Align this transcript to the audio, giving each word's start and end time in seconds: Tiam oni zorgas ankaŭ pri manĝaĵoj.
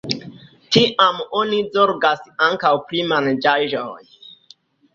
Tiam 0.75 1.19
oni 1.41 1.59
zorgas 1.75 2.25
ankaŭ 2.47 2.73
pri 2.89 3.07
manĝaĵoj. 3.15 4.03